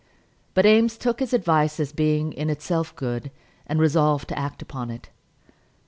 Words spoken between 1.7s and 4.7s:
as being in itself good, and resolved to act